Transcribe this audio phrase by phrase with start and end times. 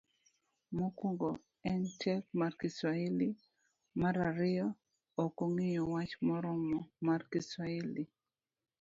[0.77, 1.29] mokuongo
[1.71, 3.27] en tek mar kiswahili
[4.01, 4.67] .mar ariyo.
[5.23, 8.03] Okong'eyo wach moromo mar kiswahili.